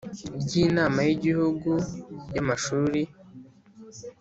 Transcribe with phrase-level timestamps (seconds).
[0.43, 1.71] ry Inama y Igihugu
[2.33, 3.01] y Amashuri